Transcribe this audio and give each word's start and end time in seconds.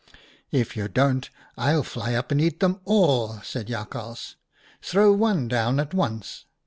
"'If 0.51 0.75
you 0.75 0.87
don't, 0.87 1.29
I'll 1.55 1.83
fly 1.83 2.15
up 2.15 2.31
and 2.31 2.41
eat 2.41 2.59
them 2.59 2.81
all/ 2.85 3.39
said 3.43 3.67
Jakhals.' 3.67 4.35
Throw 4.81 5.13
one 5.13 5.47
down 5.47 5.79
at 5.79 5.93
once.' 5.93 6.45